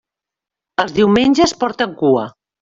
[0.85, 2.27] Els diumenges porten cua.